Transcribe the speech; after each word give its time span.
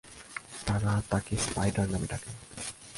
তারা 0.65 0.91
তাকে 1.09 1.33
স্পাইডার 1.37 1.87
নামে 1.89 2.07
ডাকে। 2.11 2.31